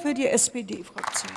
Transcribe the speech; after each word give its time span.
für 0.00 0.14
die 0.14 0.26
SPD-Fraktion. 0.26 1.32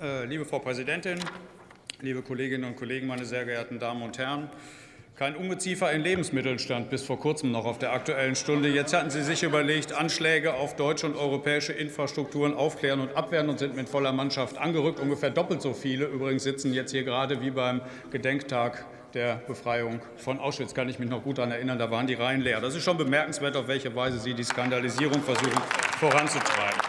Äh, 0.00 0.24
liebe 0.24 0.44
Frau 0.44 0.58
Präsidentin, 0.58 1.18
liebe 2.00 2.22
Kolleginnen 2.22 2.64
und 2.64 2.76
Kollegen, 2.76 3.06
meine 3.06 3.24
sehr 3.24 3.44
geehrten 3.44 3.78
Damen 3.78 4.02
und 4.02 4.18
Herren! 4.18 4.50
Kein 5.20 5.36
Ungeziefer 5.36 5.92
in 5.92 6.00
Lebensmitteln 6.00 6.58
stand 6.58 6.88
bis 6.88 7.02
vor 7.02 7.20
kurzem 7.20 7.52
noch 7.52 7.66
auf 7.66 7.78
der 7.78 7.92
Aktuellen 7.92 8.34
Stunde. 8.34 8.70
Jetzt 8.70 8.94
hatten 8.94 9.10
Sie 9.10 9.22
sich 9.22 9.42
überlegt, 9.42 9.92
Anschläge 9.92 10.54
auf 10.54 10.76
deutsche 10.76 11.06
und 11.06 11.14
europäische 11.14 11.74
Infrastrukturen 11.74 12.54
aufklären 12.54 13.00
und 13.00 13.14
abwehren 13.14 13.50
und 13.50 13.58
sind 13.58 13.76
mit 13.76 13.86
voller 13.86 14.12
Mannschaft 14.12 14.56
angerückt. 14.56 14.98
Ungefähr 14.98 15.28
doppelt 15.28 15.60
so 15.60 15.74
viele 15.74 16.06
übrigens 16.06 16.44
sitzen 16.44 16.72
jetzt 16.72 16.92
hier 16.92 17.04
gerade 17.04 17.42
wie 17.42 17.50
beim 17.50 17.82
Gedenktag 18.10 18.86
der 19.14 19.36
Befreiung 19.46 20.00
von 20.16 20.38
Auschwitz, 20.38 20.74
kann 20.74 20.88
ich 20.88 20.98
mich 20.98 21.10
noch 21.10 21.22
gut 21.22 21.38
daran 21.38 21.52
erinnern, 21.52 21.78
da 21.78 21.90
waren 21.90 22.06
die 22.06 22.14
Reihen 22.14 22.40
leer. 22.40 22.60
Das 22.60 22.74
ist 22.74 22.84
schon 22.84 22.96
bemerkenswert, 22.96 23.56
auf 23.56 23.68
welche 23.68 23.94
Weise 23.94 24.18
Sie 24.18 24.34
die 24.34 24.44
Skandalisierung 24.44 25.22
versuchen 25.22 25.62
voranzutreiben. 25.98 26.80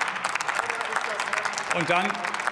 Und 1.77 1.89
dann 1.89 2.07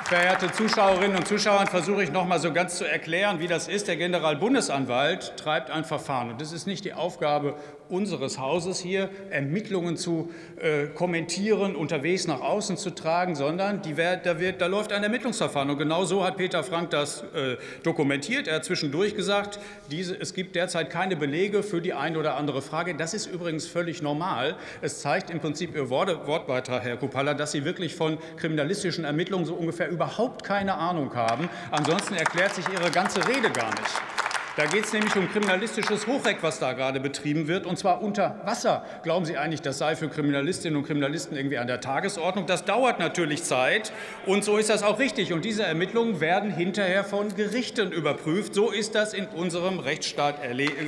Verehrte 0.10 0.52
Zuschauerinnen 0.52 1.18
und 1.18 1.28
Zuschauer, 1.28 1.68
versuche 1.68 2.02
ich 2.02 2.12
noch 2.12 2.26
mal 2.26 2.40
so 2.40 2.52
ganz 2.52 2.80
zu 2.80 2.84
erklären, 2.84 3.40
wie 3.40 3.46
das 3.46 3.68
ist. 3.68 3.88
Der 3.88 3.96
Generalbundesanwalt 3.96 5.38
treibt 5.38 5.70
ein 5.70 5.86
Verfahren. 5.86 6.32
Und 6.32 6.42
das 6.42 6.52
ist 6.52 6.66
nicht 6.66 6.84
die 6.84 6.94
Aufgabe 6.94 7.54
unseres 7.90 8.40
Hauses 8.40 8.80
hier 8.80 9.10
Ermittlungen 9.30 9.98
zu 9.98 10.32
äh, 10.60 10.88
kommentieren, 10.88 11.76
unterwegs 11.76 12.28
nach 12.28 12.42
außen 12.42 12.78
zu 12.78 12.92
tragen, 12.92 13.36
sondern 13.36 13.82
die, 13.82 13.96
da, 13.96 14.40
wird, 14.40 14.62
da, 14.62 14.68
läuft 14.68 14.94
ein 14.94 15.04
Ermittlungsverfahren. 15.04 15.70
Und 15.70 15.78
genau 15.78 16.06
so 16.06 16.24
hat 16.24 16.38
Peter 16.38 16.64
Frank 16.64 16.92
das 16.92 17.24
äh, 17.34 17.58
dokumentiert. 17.84 18.48
Er 18.48 18.56
hat 18.56 18.66
zwischendurch 18.66 19.16
gesagt, 19.16 19.60
diese, 19.90 20.16
es 20.20 20.34
gibt 20.34 20.56
derzeit 20.56 20.90
keine 20.90 21.16
Belege 21.16 21.64
für 21.64 21.82
die 21.82 21.94
eine 21.94 22.18
oder 22.20 22.36
andere 22.36 22.62
Frage. 22.62 22.94
Das 22.96 23.14
ist 23.14 23.26
übrigens 23.26 23.68
völlig 23.68 24.02
normal. 24.02 24.56
Es 24.82 25.02
zeigt 25.02 25.30
im 25.30 25.40
Prinzip 25.40 25.76
Ihr 25.76 25.90
Wortbeitrag, 25.90 26.84
Herr 26.84 26.98
Kupala, 26.98 27.34
dass 27.34 27.52
Sie 27.52 27.66
wirklich 27.66 27.96
von 27.96 28.18
kriminalistischen 28.38 29.04
Ermittlungen 29.04 29.46
so 29.46 29.56
ungefähr 29.56 29.88
überhaupt 30.00 30.46
keine 30.46 30.76
Ahnung 30.76 31.14
haben. 31.14 31.50
Ansonsten 31.72 32.14
erklärt 32.14 32.56
sich 32.56 32.66
Ihre 32.70 32.90
ganze 32.90 33.20
Rede 33.28 33.50
gar 33.50 33.70
nicht. 33.72 34.19
Da 34.60 34.66
geht 34.66 34.84
es 34.84 34.92
nämlich 34.92 35.16
um 35.16 35.32
kriminalistisches 35.32 36.06
Hochreck, 36.06 36.40
was 36.42 36.60
da 36.60 36.74
gerade 36.74 37.00
betrieben 37.00 37.48
wird, 37.48 37.66
und 37.66 37.80
zwar 37.80 38.02
unter 38.02 38.42
Wasser. 38.44 38.84
Glauben 39.04 39.24
Sie 39.24 39.38
eigentlich, 39.38 39.62
das 39.62 39.78
sei 39.78 39.96
für 39.96 40.10
Kriminalistinnen 40.10 40.76
und 40.78 40.86
Kriminalisten 40.86 41.38
irgendwie 41.38 41.58
an 41.58 41.68
der 41.68 41.80
Tagesordnung? 41.80 42.46
Das 42.46 42.66
dauert 42.66 43.00
natürlich 43.00 43.42
Zeit, 43.42 43.94
und 44.26 44.44
so 44.44 44.58
ist 44.58 44.70
das 44.70 44.84
auch 44.84 45.00
richtig. 45.00 45.32
Und 45.32 45.46
diese 45.46 45.64
Ermittlungen 45.64 46.20
werden 46.20 46.52
hinterher 46.52 47.06
von 47.06 47.34
Gerichten 47.38 47.94
überprüft. 47.94 48.54
So 48.54 48.70
ist 48.70 48.96
das 48.96 49.14
in 49.14 49.28
unserem 49.28 49.80
Rechtsstaat 49.80 50.36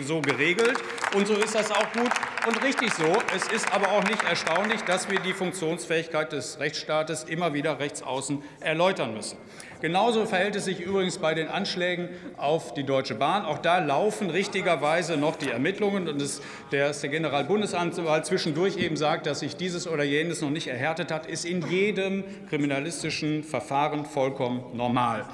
so 0.05 0.19
geregelt, 0.19 0.77
und 1.15 1.25
so 1.25 1.35
ist 1.35 1.55
das 1.55 1.71
auch 1.71 1.93
gut 1.93 2.11
und 2.45 2.61
richtig 2.65 2.91
so. 2.93 3.05
Es 3.33 3.47
ist 3.53 3.73
aber 3.73 3.93
auch 3.93 4.03
nicht 4.03 4.21
erstaunlich, 4.25 4.81
dass 4.81 5.09
wir 5.09 5.21
die 5.21 5.31
Funktionsfähigkeit 5.31 6.33
des 6.33 6.59
Rechtsstaates 6.59 7.23
immer 7.23 7.53
wieder 7.53 7.79
rechtsaußen 7.79 8.43
erläutern 8.59 9.13
müssen. 9.13 9.37
Genauso 9.81 10.27
verhält 10.27 10.55
es 10.55 10.65
sich 10.65 10.79
übrigens 10.79 11.17
bei 11.17 11.33
den 11.33 11.47
Anschlägen 11.47 12.09
auf 12.37 12.75
die 12.75 12.83
Deutsche 12.83 13.15
Bahn. 13.15 13.45
Auch 13.45 13.57
da 13.57 13.79
laufen 13.79 14.29
richtigerweise 14.29 15.17
noch 15.17 15.35
die 15.35 15.49
Ermittlungen. 15.49 16.07
Und 16.07 16.21
es, 16.21 16.41
der, 16.71 16.91
der 16.91 17.09
Generalbundesanwalt 17.09 18.27
zwischendurch 18.27 18.77
eben 18.77 18.95
sagt, 18.95 19.25
dass 19.25 19.39
sich 19.39 19.55
dieses 19.57 19.87
oder 19.87 20.03
jenes 20.03 20.41
noch 20.41 20.51
nicht 20.51 20.67
erhärtet 20.67 21.11
hat, 21.11 21.25
ist 21.25 21.45
in 21.45 21.67
jedem 21.67 22.23
kriminalistischen 22.47 23.43
Verfahren 23.43 24.05
vollkommen 24.05 24.63
normal. 24.73 25.25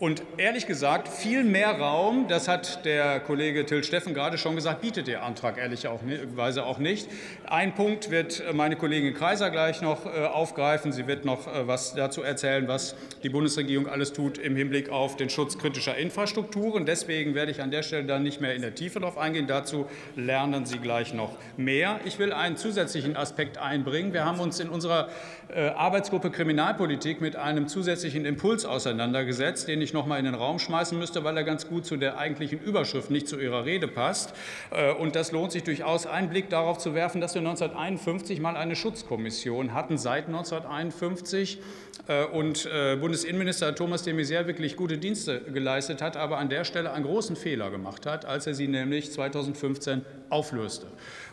Und 0.00 0.22
ehrlich 0.36 0.68
gesagt, 0.68 1.08
viel 1.08 1.42
mehr 1.42 1.72
Raum, 1.72 2.26
das 2.28 2.46
hat 2.46 2.84
der 2.84 3.18
Kollege 3.18 3.66
Till 3.66 3.82
Steffen 3.82 4.14
gerade 4.14 4.38
schon 4.38 4.54
gesagt, 4.54 4.80
bietet 4.80 5.08
der 5.08 5.24
Antrag 5.24 5.58
ehrlicherweise 5.58 6.64
auch 6.64 6.78
nicht. 6.78 7.08
Ein 7.46 7.74
Punkt 7.74 8.08
wird 8.08 8.44
meine 8.54 8.76
Kollegin 8.76 9.12
Kreiser 9.12 9.50
gleich 9.50 9.82
noch 9.82 10.06
äh, 10.06 10.26
aufgreifen. 10.26 10.92
Sie 10.92 11.08
wird 11.08 11.24
noch 11.24 11.48
äh, 11.48 11.66
was 11.66 11.96
dazu 11.96 12.22
erzählen, 12.22 12.68
was 12.68 12.94
die 13.24 13.28
Bundesregierung 13.28 13.88
alles 13.88 14.12
tut 14.12 14.38
im 14.38 14.54
Hinblick 14.54 14.88
auf 14.88 15.16
den 15.16 15.30
Schutz 15.30 15.58
kritischer 15.58 15.96
Infrastrukturen. 15.96 16.86
Deswegen 16.86 17.34
werde 17.34 17.50
ich 17.50 17.60
an 17.60 17.72
der 17.72 17.82
Stelle 17.82 18.04
dann 18.04 18.22
nicht 18.22 18.40
mehr 18.40 18.54
in 18.54 18.62
der 18.62 18.76
Tiefe 18.76 19.00
darauf 19.00 19.18
eingehen. 19.18 19.48
Dazu 19.48 19.86
lernen 20.14 20.64
Sie 20.64 20.78
gleich 20.78 21.12
noch 21.12 21.36
mehr. 21.56 21.98
Ich 22.04 22.20
will 22.20 22.32
einen 22.32 22.56
zusätzlichen 22.56 23.16
Aspekt 23.16 23.58
einbringen. 23.58 24.12
Wir 24.12 24.24
haben 24.24 24.38
uns 24.38 24.60
in 24.60 24.68
unserer 24.68 25.08
äh, 25.52 25.70
Arbeitsgruppe 25.70 26.30
Kriminalpolitik 26.30 27.20
mit 27.20 27.34
einem 27.34 27.66
zusätzlichen 27.66 28.24
Impuls 28.24 28.64
auseinandergesetzt, 28.64 29.66
den 29.66 29.82
ich 29.82 29.87
ich 29.88 29.94
noch 29.94 30.06
mal 30.06 30.18
in 30.18 30.24
den 30.24 30.34
Raum 30.34 30.58
schmeißen 30.58 30.98
müsste, 30.98 31.24
weil 31.24 31.36
er 31.36 31.44
ganz 31.44 31.66
gut 31.66 31.86
zu 31.86 31.96
der 31.96 32.18
eigentlichen 32.18 32.60
Überschrift, 32.60 33.10
nicht 33.10 33.26
zu 33.26 33.38
Ihrer 33.40 33.64
Rede 33.64 33.88
passt. 33.88 34.34
Äh, 34.70 34.92
und 34.92 35.16
das 35.16 35.32
lohnt 35.32 35.52
sich 35.52 35.64
durchaus, 35.64 36.06
einen 36.06 36.28
Blick 36.28 36.50
darauf 36.50 36.78
zu 36.78 36.94
werfen, 36.94 37.20
dass 37.20 37.34
wir 37.34 37.40
1951 37.40 38.40
mal 38.40 38.56
eine 38.56 38.76
Schutzkommission 38.76 39.74
hatten, 39.74 39.98
seit 39.98 40.26
1951 40.26 41.58
äh, 42.06 42.24
und 42.24 42.66
äh, 42.66 42.96
Bundesinnenminister 42.96 43.74
Thomas 43.74 44.02
de 44.02 44.14
Maizière 44.14 44.46
wirklich 44.46 44.76
gute 44.76 44.98
Dienste 44.98 45.40
geleistet 45.40 46.02
hat, 46.02 46.16
aber 46.16 46.38
an 46.38 46.48
der 46.48 46.64
Stelle 46.64 46.92
einen 46.92 47.04
großen 47.04 47.36
Fehler 47.36 47.70
gemacht 47.70 48.06
hat, 48.06 48.26
als 48.26 48.46
er 48.46 48.54
sie 48.54 48.68
nämlich 48.68 49.10
2015 49.10 50.02
auflöste. 50.28 50.86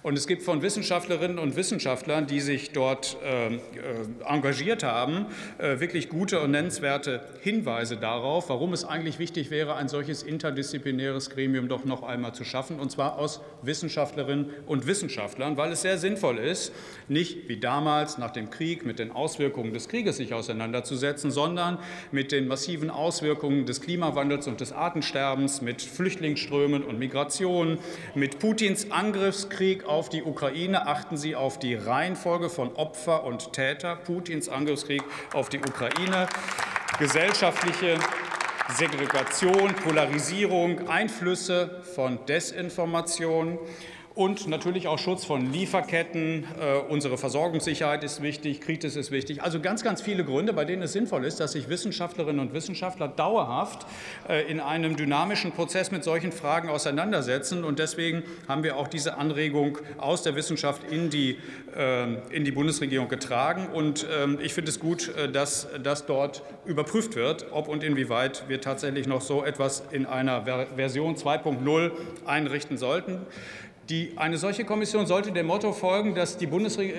Und 0.04 0.18
es 0.18 0.28
gibt 0.28 0.44
von 0.44 0.62
Wissenschaftlerinnen 0.62 1.40
und 1.40 1.56
Wissenschaftlern, 1.58 2.28
die 2.28 2.40
sich 2.40 2.72
dort 2.72 3.18
engagiert 4.24 4.84
haben, 4.84 5.26
wirklich 5.58 6.10
gute 6.10 6.40
und 6.40 6.52
nennenswerte 6.52 7.22
Hinweise 7.42 7.98
darauf, 7.98 8.45
warum 8.50 8.74
es 8.74 8.86
eigentlich 8.86 9.20
wichtig 9.20 9.52
wäre, 9.52 9.76
ein 9.76 9.88
solches 9.88 10.24
interdisziplinäres 10.24 11.30
Gremium 11.30 11.68
doch 11.68 11.86
noch 11.86 12.04
einmal 12.04 12.34
zu 12.34 12.44
schaffen, 12.44 12.80
und 12.80 12.92
zwar 12.92 13.18
aus 13.18 13.42
Wissenschaftlerinnen 13.62 14.52
und 14.66 14.88
Wissenschaftlern, 14.88 15.58
weil 15.58 15.72
es 15.72 15.82
sehr 15.82 15.98
sinnvoll 15.98 16.38
ist, 16.38 16.72
nicht 17.08 17.48
wie 17.50 17.58
damals 17.58 18.18
nach 18.18 18.32
dem 18.32 18.50
Krieg 18.50 18.86
mit 18.86 19.00
den 19.00 19.12
Auswirkungen 19.12 19.74
des 19.74 19.88
Krieges 19.88 20.18
sich 20.18 20.34
auseinanderzusetzen, 20.34 21.32
sondern 21.32 21.80
mit 22.12 22.32
den 22.32 22.48
massiven 22.48 22.90
Auswirkungen 22.90 23.66
des 23.66 23.82
Klimawandels 23.82 24.48
und 24.48 24.62
des 24.62 24.72
Artensterbens, 24.72 25.62
mit 25.62 25.82
Flüchtlingsströmen 25.82 26.84
und 26.84 27.00
Migration, 27.00 27.80
mit 28.14 28.40
Putins 28.40 28.92
Angriffskrieg 28.92 29.86
auf 29.86 30.10
die 30.10 30.24
Ukraine. 30.24 30.88
Achten 30.88 31.18
Sie 31.18 31.36
auf 31.36 31.60
die 31.60 31.76
Reihenfolge 31.76 32.50
von 32.50 32.74
Opfer 32.76 33.24
und 33.24 33.54
Täter. 33.54 33.96
Putins 33.96 34.50
Angriffskrieg 34.50 35.04
auf 35.34 35.50
die 35.50 35.60
Ukraine, 35.60 36.28
gesellschaftliche 37.00 37.98
Segregation, 38.74 39.74
Polarisierung, 39.76 40.90
Einflüsse 40.90 41.82
von 41.96 42.20
Desinformation 42.26 43.60
und 44.16 44.48
natürlich 44.48 44.88
auch 44.88 44.98
Schutz 44.98 45.26
von 45.26 45.52
Lieferketten. 45.52 46.46
Äh, 46.60 46.78
unsere 46.90 47.18
Versorgungssicherheit 47.18 48.04
ist 48.04 48.22
wichtig, 48.22 48.62
Kritis 48.62 48.96
ist 48.96 49.12
wichtig. 49.12 49.44
Also 49.44 49.60
ganz, 49.60 49.84
ganz 49.84 50.02
viele 50.02 50.24
Gründe, 50.24 50.54
bei 50.54 50.64
denen 50.64 50.84
es 50.84 50.94
sinnvoll 50.94 51.26
ist, 51.26 51.42
dass 51.42 51.52
sich 51.52 51.68
Wissenschaftlerinnen 51.68 52.40
und 52.40 52.54
Wissenschaftler 52.54 53.10
dauerhaft 53.10 53.86
äh, 54.30 54.50
in 54.50 54.62
einem 54.62 54.96
dynamischen 54.96 55.52
Prozess 55.52 55.92
mit 55.92 56.06
solchen 56.06 56.32
Fragen 56.32 56.70
auseinandersetzen. 56.70 57.66
Und 57.66 57.78
deswegen 57.78 58.24
haben 58.48 58.64
wir 58.64 58.78
auch 58.78 58.88
diese 58.88 59.18
Anregung 59.18 59.80
aus 59.98 60.24
der 60.24 60.36
Wissenschaft 60.36 60.90
in 60.90 61.10
die, 61.10 61.38
äh, 61.76 62.14
in 62.30 62.46
die 62.46 62.52
Bundesregierung 62.52 63.10
getragen. 63.10 63.68
Und 63.68 64.08
ähm, 64.18 64.40
ich 64.42 64.54
finde 64.54 64.72
es 64.72 64.80
gut, 64.80 65.12
dass 65.34 65.68
das 65.84 66.06
dort 66.06 66.44
überprüft 66.66 67.16
wird, 67.16 67.48
ob 67.52 67.68
und 67.68 67.84
inwieweit 67.84 68.46
wir 68.48 68.62
tatsächlich 68.62 69.08
noch 69.08 69.22
so 69.22 69.44
etwas 69.44 69.84
in 69.92 70.06
einer 70.06 70.46
Version 70.76 71.16
2.0 71.16 71.92
einrichten 72.26 72.78
sollten. 72.78 73.26
Die, 73.90 74.14
eine 74.16 74.40
solche 74.40 74.66
Kommission 74.66 75.06
sollte 75.06 75.32
dem 75.32 75.46
Motto 75.46 75.72
folgen, 75.72 76.16
dass 76.16 76.38
die, 76.38 76.50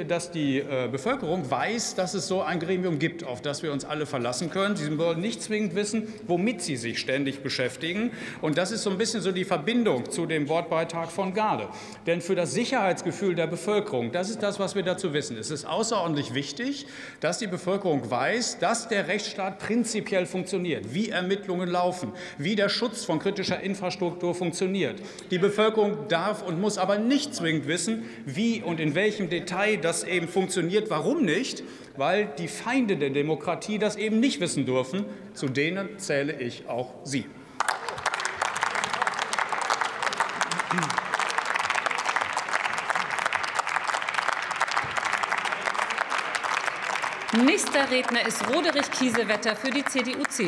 dass 0.07 0.31
die 0.31 0.59
äh, 0.61 0.89
Bevölkerung 0.89 1.51
weiß, 1.51 1.97
dass 1.97 2.15
es 2.15 2.29
so 2.29 2.43
ein 2.43 2.61
Gremium 2.61 3.01
gibt, 3.01 3.25
auf 3.25 3.43
das 3.43 3.65
wir 3.65 3.73
uns 3.73 3.85
alle 3.85 4.07
verlassen 4.07 4.51
können. 4.51 4.77
Sie 4.77 4.97
wollen 4.97 5.21
nicht 5.21 5.43
zwingend 5.43 5.75
wissen, 5.75 6.07
womit 6.29 6.63
sie 6.63 6.77
sich 6.77 7.01
ständig 7.01 7.43
beschäftigen. 7.43 8.13
Und 8.41 8.57
das 8.57 8.71
ist 8.71 8.85
so 8.85 8.91
ein 8.91 8.99
bisschen 8.99 9.21
so 9.21 9.33
die 9.33 9.45
Verbindung 9.45 10.09
zu 10.13 10.27
dem 10.27 10.49
Wortbeitrag 10.49 11.11
von 11.11 11.35
Garde. 11.35 11.67
Denn 12.07 12.21
für 12.21 12.37
das 12.37 12.55
Sicherheitsgefühl 12.55 13.35
der 13.35 13.49
Bevölkerung, 13.49 14.13
das 14.13 14.31
ist 14.31 14.45
das, 14.45 14.61
was 14.61 14.77
wir 14.77 14.85
dazu 14.85 15.13
wissen, 15.13 15.37
es 15.37 15.51
ist 15.51 15.65
außerordentlich 15.65 16.35
wichtig, 16.35 16.87
dass 17.19 17.39
die 17.39 17.49
Bevölkerung 17.49 18.09
weiß, 18.09 18.61
dass 18.61 18.87
der 18.87 19.09
Rechtsstaat 19.09 19.59
prinzipiell 19.59 20.25
funktioniert, 20.25 20.95
wie 20.95 21.09
Ermittlungen 21.09 21.69
laufen, 21.69 22.13
wie 22.39 22.55
der 22.55 22.69
Schutz 22.69 23.05
von 23.05 23.19
kritischer 23.19 23.59
Infrastruktur 23.59 24.37
funktioniert. 24.37 25.03
Die 25.33 25.39
Bevölkerung 25.39 26.07
darf 26.07 26.47
und 26.47 26.61
muss 26.61 26.76
muss 26.77 26.83
aber 26.83 26.99
nicht 26.99 27.35
zwingend 27.35 27.67
wissen, 27.69 28.05
wie 28.27 28.63
und 28.63 28.81
in 28.81 28.95
welchem 28.95 29.31
Detail 29.31 29.79
das 29.79 30.05
eben 30.05 30.29
funktioniert. 30.29 30.91
Warum 30.91 31.25
nicht? 31.25 31.63
Weil 31.97 32.27
die 32.39 32.49
Feinde 32.49 32.99
der 32.99 33.09
Demokratie 33.09 33.79
das 33.79 33.97
eben 33.97 34.21
nicht 34.21 34.41
wissen 34.41 34.67
dürfen. 34.67 35.07
Zu 35.33 35.49
denen 35.49 35.99
zähle 35.99 36.39
ich 36.39 36.69
auch 36.69 36.93
Sie. 37.03 37.25
Nächster 47.43 47.91
Redner 47.91 48.27
ist 48.27 48.47
Roderich 48.55 48.91
Kiesewetter 48.91 49.57
für 49.57 49.71
die 49.71 49.85
CDU-CSU. 49.85 50.45